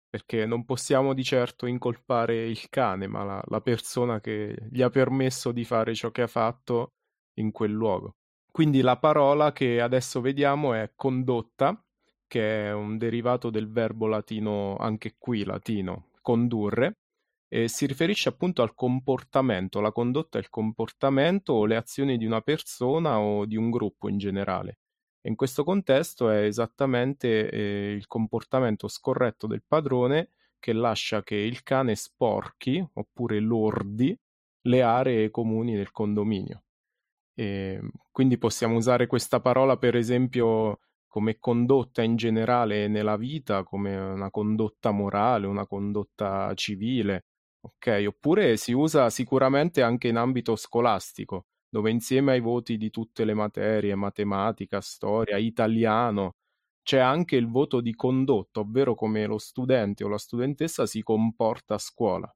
perché 0.09 0.45
non 0.45 0.63
possiamo 0.65 1.13
di 1.13 1.23
certo 1.23 1.65
incolpare 1.65 2.47
il 2.47 2.69
cane, 2.69 3.07
ma 3.07 3.23
la, 3.23 3.43
la 3.47 3.61
persona 3.61 4.21
che 4.21 4.55
gli 4.71 4.81
ha 4.81 4.89
permesso 4.89 5.51
di 5.51 5.65
fare 5.65 5.95
ciò 5.95 6.11
che 6.11 6.21
ha 6.23 6.27
fatto 6.27 6.93
in 7.39 7.51
quel 7.51 7.71
luogo. 7.71 8.15
Quindi 8.51 8.81
la 8.81 8.97
parola 8.97 9.51
che 9.51 9.81
adesso 9.81 10.21
vediamo 10.21 10.73
è 10.73 10.91
condotta, 10.95 11.83
che 12.27 12.67
è 12.67 12.73
un 12.73 12.97
derivato 12.97 13.49
del 13.49 13.69
verbo 13.69 14.07
latino, 14.07 14.77
anche 14.77 15.15
qui 15.17 15.43
latino, 15.43 16.09
condurre, 16.21 16.99
e 17.55 17.69
si 17.69 17.85
riferisce 17.85 18.27
appunto 18.27 18.61
al 18.61 18.73
comportamento, 18.73 19.79
la 19.79 19.93
condotta 19.93 20.37
il 20.37 20.49
comportamento 20.49 21.53
o 21.53 21.65
le 21.65 21.77
azioni 21.77 22.17
di 22.17 22.25
una 22.25 22.41
persona 22.41 23.19
o 23.19 23.45
di 23.45 23.55
un 23.55 23.69
gruppo 23.69 24.09
in 24.09 24.17
generale. 24.17 24.79
E 25.21 25.29
in 25.29 25.35
questo 25.37 25.63
contesto 25.63 26.29
è 26.29 26.43
esattamente 26.43 27.49
eh, 27.49 27.93
il 27.93 28.07
comportamento 28.07 28.89
scorretto 28.89 29.47
del 29.47 29.63
padrone 29.65 30.31
che 30.59 30.73
lascia 30.73 31.23
che 31.23 31.37
il 31.37 31.63
cane 31.63 31.95
sporchi 31.95 32.85
oppure 32.95 33.39
lordi 33.39 34.13
le 34.63 34.81
aree 34.81 35.29
comuni 35.29 35.75
del 35.75 35.91
condominio. 35.91 36.63
E 37.35 37.79
quindi 38.11 38.37
possiamo 38.37 38.75
usare 38.75 39.07
questa 39.07 39.39
parola 39.39 39.77
per 39.77 39.95
esempio 39.95 40.79
come 41.07 41.39
condotta 41.39 42.01
in 42.01 42.17
generale 42.17 42.89
nella 42.89 43.15
vita, 43.15 43.63
come 43.63 43.95
una 43.95 44.29
condotta 44.29 44.91
morale, 44.91 45.47
una 45.47 45.65
condotta 45.65 46.53
civile, 46.55 47.23
ok? 47.65 48.05
Oppure 48.07 48.57
si 48.57 48.71
usa 48.73 49.09
sicuramente 49.09 49.81
anche 49.81 50.07
in 50.07 50.17
ambito 50.17 50.55
scolastico, 50.55 51.47
dove 51.67 51.89
insieme 51.91 52.33
ai 52.33 52.39
voti 52.39 52.77
di 52.77 52.89
tutte 52.89 53.25
le 53.25 53.33
materie, 53.33 53.95
matematica, 53.95 54.81
storia, 54.81 55.37
italiano, 55.37 56.35
c'è 56.83 56.99
anche 56.99 57.35
il 57.35 57.49
voto 57.49 57.81
di 57.81 57.95
condotta, 57.95 58.59
ovvero 58.59 58.93
come 58.93 59.25
lo 59.25 59.39
studente 59.39 60.03
o 60.03 60.07
la 60.07 60.19
studentessa 60.19 60.85
si 60.85 61.01
comporta 61.01 61.73
a 61.73 61.79
scuola. 61.79 62.33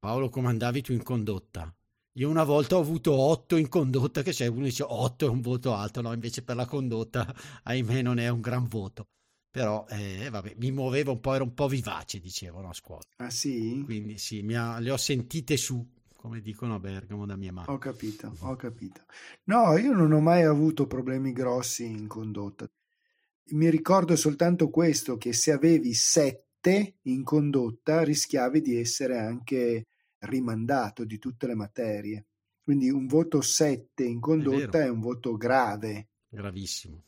Paolo, 0.00 0.28
come 0.28 0.48
andavi 0.48 0.82
tu 0.82 0.92
in 0.92 1.02
condotta? 1.02 1.72
Io 2.14 2.28
una 2.28 2.42
volta 2.42 2.76
ho 2.76 2.80
avuto 2.80 3.12
8 3.12 3.56
in 3.56 3.68
condotta, 3.68 4.22
che 4.22 4.32
c'è 4.32 4.48
uno 4.48 4.64
dice 4.64 4.82
8 4.82 5.26
è 5.26 5.28
un 5.28 5.40
voto 5.40 5.72
alto, 5.74 6.00
no, 6.00 6.12
invece 6.12 6.42
per 6.42 6.56
la 6.56 6.66
condotta, 6.66 7.32
ahimè, 7.62 8.02
non 8.02 8.18
è 8.18 8.28
un 8.28 8.40
gran 8.40 8.66
voto. 8.66 9.06
Però, 9.50 9.86
eh, 9.88 10.28
vabbè, 10.30 10.54
mi 10.58 10.70
muovevo 10.70 11.12
un 11.12 11.20
po', 11.20 11.34
ero 11.34 11.44
un 11.44 11.54
po' 11.54 11.68
vivace, 11.68 12.20
dicevano 12.20 12.68
a 12.68 12.74
scuola. 12.74 13.02
Ah 13.16 13.30
sì? 13.30 13.82
Quindi 13.84 14.18
sì, 14.18 14.46
ha, 14.54 14.78
le 14.78 14.90
ho 14.90 14.96
sentite 14.96 15.56
su, 15.56 15.84
come 16.14 16.40
dicono 16.40 16.74
a 16.74 16.78
Bergamo 16.78 17.24
da 17.24 17.36
mia 17.36 17.52
mamma. 17.52 17.72
Ho 17.72 17.78
capito, 17.78 18.34
ho 18.40 18.56
capito. 18.56 19.04
No, 19.44 19.76
io 19.78 19.92
non 19.92 20.12
ho 20.12 20.20
mai 20.20 20.42
avuto 20.42 20.86
problemi 20.86 21.32
grossi 21.32 21.86
in 21.86 22.06
condotta. 22.06 22.68
Mi 23.50 23.70
ricordo 23.70 24.14
soltanto 24.16 24.68
questo, 24.68 25.16
che 25.16 25.32
se 25.32 25.52
avevi 25.52 25.94
7 25.94 26.96
in 27.02 27.24
condotta 27.24 28.02
rischiavi 28.02 28.60
di 28.60 28.76
essere 28.76 29.18
anche 29.18 29.86
rimandato 30.18 31.04
di 31.04 31.18
tutte 31.18 31.46
le 31.46 31.54
materie. 31.54 32.26
Quindi 32.62 32.90
un 32.90 33.06
voto 33.06 33.40
7 33.40 34.04
in 34.04 34.20
condotta 34.20 34.80
è, 34.80 34.84
è 34.84 34.88
un 34.90 35.00
voto 35.00 35.38
grave. 35.38 36.08
Gravissimo. 36.28 37.04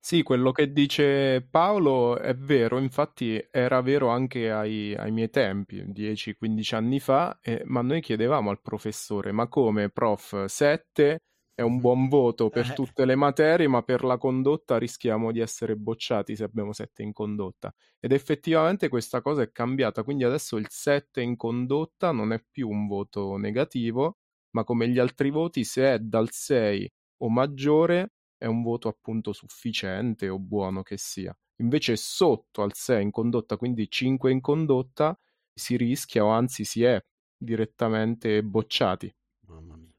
Sì, 0.00 0.22
quello 0.22 0.52
che 0.52 0.72
dice 0.72 1.42
Paolo 1.50 2.18
è 2.18 2.34
vero, 2.34 2.78
infatti 2.78 3.44
era 3.50 3.82
vero 3.82 4.08
anche 4.08 4.50
ai, 4.50 4.94
ai 4.94 5.10
miei 5.10 5.28
tempi, 5.28 5.84
10-15 5.92 6.74
anni 6.74 6.98
fa, 7.00 7.38
eh, 7.42 7.62
ma 7.66 7.82
noi 7.82 8.00
chiedevamo 8.00 8.48
al 8.50 8.60
professore, 8.62 9.32
ma 9.32 9.48
come 9.48 9.90
prof 9.90 10.44
7 10.46 11.18
è 11.52 11.62
un 11.62 11.80
buon 11.80 12.08
voto 12.08 12.48
per 12.48 12.70
eh. 12.70 12.74
tutte 12.74 13.04
le 13.04 13.16
materie, 13.16 13.66
ma 13.68 13.82
per 13.82 14.04
la 14.04 14.16
condotta 14.16 14.78
rischiamo 14.78 15.30
di 15.32 15.40
essere 15.40 15.76
bocciati 15.76 16.36
se 16.36 16.44
abbiamo 16.44 16.72
7 16.72 17.02
in 17.02 17.12
condotta. 17.12 17.74
Ed 18.00 18.12
effettivamente 18.12 18.88
questa 18.88 19.20
cosa 19.20 19.42
è 19.42 19.50
cambiata, 19.50 20.04
quindi 20.04 20.24
adesso 20.24 20.56
il 20.56 20.66
7 20.70 21.20
in 21.20 21.36
condotta 21.36 22.12
non 22.12 22.32
è 22.32 22.42
più 22.50 22.68
un 22.68 22.86
voto 22.86 23.36
negativo, 23.36 24.18
ma 24.52 24.64
come 24.64 24.88
gli 24.88 24.98
altri 24.98 25.30
voti, 25.30 25.64
se 25.64 25.92
è 25.94 25.98
dal 25.98 26.30
6 26.30 26.88
o 27.18 27.28
maggiore, 27.28 28.12
è 28.38 28.46
un 28.46 28.62
voto 28.62 28.88
appunto 28.88 29.32
sufficiente 29.32 30.28
o 30.28 30.38
buono 30.38 30.82
che 30.82 30.96
sia. 30.96 31.36
Invece 31.56 31.96
sotto 31.96 32.62
al 32.62 32.72
6 32.74 33.02
in 33.02 33.10
condotta, 33.10 33.56
quindi 33.56 33.90
5 33.90 34.30
in 34.30 34.40
condotta, 34.40 35.18
si 35.52 35.76
rischia 35.76 36.24
o 36.24 36.28
anzi 36.28 36.64
si 36.64 36.84
è 36.84 37.04
direttamente 37.36 38.42
bocciati. 38.42 39.12
Mamma 39.40 39.76
mia 39.76 39.92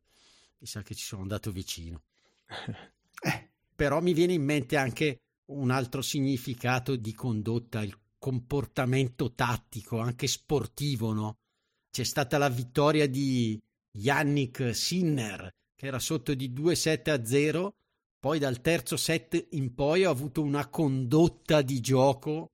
mi 0.59 0.67
sa 0.67 0.81
che 0.81 0.93
ci 0.93 1.05
sono 1.05 1.21
andato 1.21 1.51
vicino. 1.51 2.03
eh, 3.23 3.49
però 3.75 4.01
mi 4.01 4.13
viene 4.13 4.33
in 4.33 4.43
mente 4.43 4.75
anche 4.77 5.21
un 5.45 5.71
altro 5.71 6.01
significato 6.01 6.95
di 6.95 7.13
condotta, 7.13 7.81
il 7.81 7.97
comportamento 8.17 9.33
tattico, 9.33 9.99
anche 9.99 10.27
sportivo, 10.27 11.13
no? 11.13 11.37
C'è 11.89 12.03
stata 12.03 12.37
la 12.37 12.49
vittoria 12.49 13.07
di 13.07 13.59
Yannick 13.91 14.75
Sinner, 14.75 15.49
che 15.75 15.87
era 15.87 15.99
sotto 15.99 16.33
di 16.33 16.51
2-7 16.51 17.09
a 17.09 17.25
0, 17.25 17.75
poi 18.19 18.37
dal 18.37 18.61
terzo 18.61 18.97
set 18.97 19.47
in 19.51 19.73
poi 19.73 20.03
ha 20.03 20.09
avuto 20.09 20.41
una 20.41 20.67
condotta 20.67 21.61
di 21.61 21.79
gioco 21.79 22.47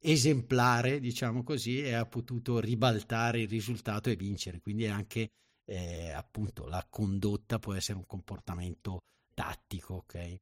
esemplare, 0.00 1.00
diciamo 1.00 1.42
così, 1.42 1.82
e 1.82 1.92
ha 1.92 2.06
potuto 2.06 2.58
ribaltare 2.58 3.42
il 3.42 3.48
risultato 3.48 4.10
e 4.10 4.16
vincere. 4.16 4.60
Quindi 4.60 4.86
anche 4.86 5.28
eh, 5.64 6.10
appunto 6.10 6.66
la 6.66 6.84
condotta 6.88 7.58
può 7.58 7.74
essere 7.74 7.98
un 7.98 8.06
comportamento 8.06 9.00
tattico, 9.34 9.94
ok? 9.94 10.36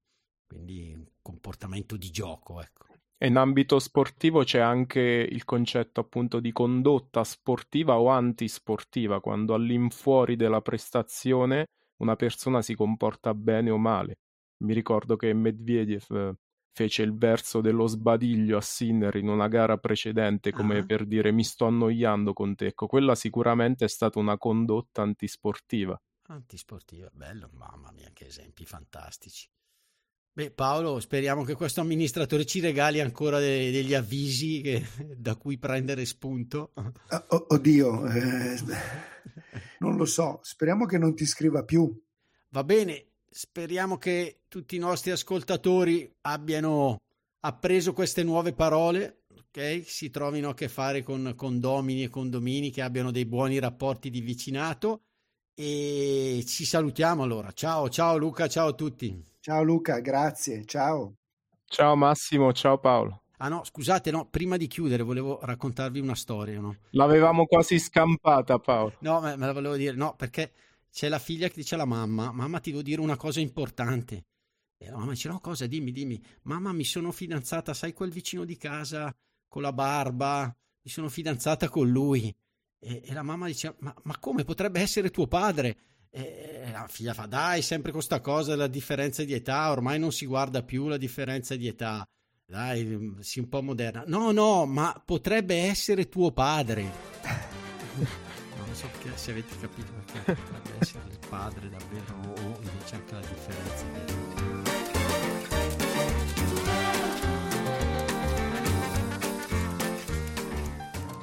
Quindi 0.47 0.93
un 0.95 1.07
comportamento 1.21 1.97
di 1.97 2.11
gioco, 2.11 2.61
ecco. 2.61 2.87
E 3.19 3.27
in 3.27 3.37
ambito 3.37 3.79
sportivo 3.79 4.45
c'è 4.45 4.61
anche 4.61 5.01
il 5.01 5.45
concetto 5.45 6.01
appunto 6.01 6.41
di 6.41 6.53
condotta 6.53 7.23
sportiva 7.23 7.99
o 7.99 8.09
antisportiva, 8.09 9.21
quando 9.21 9.53
all'infuori 9.53 10.37
della 10.37 10.63
prestazione 10.63 11.67
una 11.99 12.17
persona 12.17 12.63
si 12.63 12.75
comporta 12.75 13.35
bene 13.35 13.69
o 13.69 13.77
male. 13.77 14.17
Mi 14.61 14.75
ricordo 14.75 15.17
che 15.17 15.33
Medvedev 15.33 16.35
fece 16.73 17.03
il 17.03 17.17
verso 17.17 17.61
dello 17.61 17.87
sbadiglio 17.87 18.57
a 18.57 18.61
Sinner 18.61 19.15
in 19.17 19.29
una 19.29 19.49
gara 19.49 19.77
precedente 19.77 20.53
come 20.53 20.79
uh-huh. 20.79 20.87
per 20.87 21.05
dire 21.05 21.33
mi 21.33 21.45
sto 21.45 21.67
annoiando 21.67 22.33
con 22.33 22.55
te. 22.55 22.67
Ecco, 22.67 22.87
quella 22.87 23.15
sicuramente 23.15 23.85
è 23.85 23.89
stata 23.89 24.19
una 24.19 24.39
condotta 24.39 25.03
antisportiva. 25.03 26.01
Antisportiva, 26.29 27.11
bello, 27.13 27.51
mamma 27.53 27.91
mia, 27.93 28.11
che 28.13 28.27
esempi 28.27 28.65
fantastici. 28.65 29.49
Beh, 30.33 30.53
Paolo, 30.53 31.01
speriamo 31.01 31.43
che 31.43 31.55
questo 31.55 31.81
amministratore 31.81 32.47
ci 32.47 32.61
regali 32.61 33.01
ancora 33.01 33.41
de- 33.41 33.73
degli 33.73 33.95
avvisi 33.95 34.61
che, 34.61 34.87
da 35.19 35.35
cui 35.35 35.59
prendere 35.59 36.05
spunto. 36.07 36.73
Oh, 36.75 37.47
oddio, 37.49 38.07
eh, 38.07 38.57
non 39.81 39.97
lo 39.97 40.05
so, 40.05 40.39
speriamo 40.43 40.87
che 40.87 40.99
non 40.99 41.17
ti 41.17 41.27
scriva 41.27 41.65
più. 41.65 41.93
Va 42.51 42.63
bene, 42.63 43.10
Speriamo 43.33 43.97
che 43.97 44.41
tutti 44.49 44.75
i 44.75 44.81
nostri 44.81 45.13
ascoltatori 45.13 46.13
abbiano 46.23 47.01
appreso 47.43 47.93
queste 47.93 48.25
nuove 48.25 48.53
parole, 48.53 49.21
ok? 49.33 49.85
Si 49.87 50.11
trovino 50.11 50.49
a 50.49 50.55
che 50.55 50.69
fare 50.69 51.05
con 51.05 51.35
condomini 51.37 52.03
e 52.03 52.09
condomini 52.09 52.71
che 52.71 52.83
abbiano 52.83 53.13
dei 53.13 53.27
buoni 53.27 53.61
rapporti 53.61 54.11
di 54.11 54.21
vicinato 54.21 55.03
e 55.55 56.43
ci 56.45 56.65
salutiamo 56.65 57.23
allora. 57.23 57.53
Ciao, 57.53 57.89
ciao 57.89 58.17
Luca, 58.17 58.49
ciao 58.49 58.71
a 58.71 58.73
tutti. 58.73 59.25
Ciao 59.39 59.63
Luca, 59.63 60.01
grazie, 60.01 60.65
ciao. 60.65 61.15
Ciao 61.67 61.95
Massimo, 61.95 62.53
ciao 62.53 62.79
Paolo. 62.79 63.23
Ah 63.37 63.49
no, 63.49 63.63
scusate, 63.63 64.11
no, 64.11 64.27
prima 64.27 64.57
di 64.57 64.67
chiudere 64.67 65.05
volevo 65.05 65.39
raccontarvi 65.41 66.01
una 66.01 66.17
storia, 66.17 66.59
no? 66.59 66.79
L'avevamo 66.91 67.47
quasi 67.47 67.79
scampata, 67.79 68.59
Paolo. 68.59 68.95
No, 68.99 69.21
me, 69.21 69.37
me 69.37 69.47
la 69.47 69.53
volevo 69.53 69.77
dire, 69.77 69.95
no, 69.95 70.17
perché 70.17 70.51
c'è 70.93 71.09
la 71.09 71.19
figlia 71.19 71.49
che 71.49 71.55
dice 71.57 71.75
alla 71.75 71.85
mamma, 71.85 72.33
mamma 72.33 72.61
ti 72.61 72.71
devo 72.71 72.83
dire 72.83 73.01
una 73.01 73.17
cosa 73.17 73.41
importante. 73.41 74.25
E 74.77 74.91
la 74.91 74.97
mamma 74.97 75.13
dice, 75.13 75.29
no 75.29 75.41
cosa, 75.41 75.67
dimmi, 75.67 75.93
dimmi. 75.93 76.23
Mamma 76.43 76.73
mi 76.73 76.85
sono 76.85 77.13
fidanzata, 77.13 77.75
sai 77.75 77.93
quel 77.93 78.11
vicino 78.11 78.45
di 78.45 78.57
casa 78.57 79.15
con 79.47 79.63
la 79.63 79.73
barba? 79.73 80.45
Mi 80.83 80.91
sono 80.91 81.09
fidanzata 81.09 81.69
con 81.69 81.89
lui. 81.89 82.35
E, 82.79 83.03
e 83.05 83.13
la 83.13 83.23
mamma 83.23 83.47
dice, 83.47 83.77
ma, 83.81 83.95
ma, 84.05 84.19
come 84.19 84.45
potrebbe 84.45 84.81
essere 84.81 85.11
tuo 85.11 85.27
padre? 85.27 85.77
E 86.11 86.71
la 86.73 86.89
figlia 86.89 87.13
fa, 87.15 87.27
dai, 87.27 87.63
sempre 87.63 87.93
con 87.93 88.03
sta 88.03 88.21
cosa 88.21 88.53
della 88.53 88.67
differenza 88.67 89.23
di 89.23 89.35
età, 89.35 89.71
ormai 89.71 89.99
non 89.99 90.13
si 90.13 90.25
guarda 90.27 90.63
più 90.63 90.89
la 90.89 90.97
differenza 90.97 91.55
di 91.57 91.69
età. 91.69 92.09
Dai, 92.47 93.17
si 93.21 93.39
un 93.39 93.49
po' 93.49 93.63
moderna. 93.63 94.03
No, 94.07 94.33
no, 94.33 94.67
ma 94.67 95.01
potrebbe 95.05 95.57
essere 95.57 96.09
tuo 96.09 96.33
padre 96.33 96.91
so 98.75 98.89
che, 99.01 99.11
se 99.15 99.31
avete 99.31 99.55
capito 99.61 99.93
perché 99.93 100.35
potrebbe 100.43 100.79
essere 100.79 101.05
il 101.11 101.19
padre 101.29 101.69
davvero 101.69 102.15
o 102.27 102.59
invece 102.61 102.95
anche 102.95 103.15
la 103.15 103.21
differenza 103.21 104.39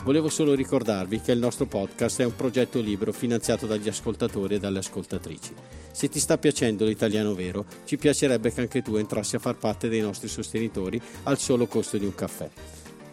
Volevo 0.07 0.29
solo 0.29 0.53
ricordarvi 0.53 1.19
che 1.19 1.33
il 1.33 1.39
nostro 1.39 1.65
podcast 1.65 2.21
è 2.21 2.23
un 2.23 2.33
progetto 2.33 2.79
libero 2.79 3.11
finanziato 3.11 3.65
dagli 3.65 3.89
ascoltatori 3.89 4.55
e 4.55 4.57
dalle 4.57 4.79
ascoltatrici. 4.79 5.53
Se 5.91 6.07
ti 6.07 6.21
sta 6.21 6.37
piacendo 6.37 6.85
l'italiano 6.85 7.35
vero, 7.35 7.65
ci 7.83 7.97
piacerebbe 7.97 8.53
che 8.53 8.61
anche 8.61 8.81
tu 8.81 8.95
entrassi 8.95 9.35
a 9.35 9.39
far 9.39 9.55
parte 9.55 9.89
dei 9.89 9.99
nostri 9.99 10.29
sostenitori 10.29 11.01
al 11.23 11.37
solo 11.37 11.67
costo 11.67 11.97
di 11.97 12.05
un 12.05 12.15
caffè. 12.15 12.49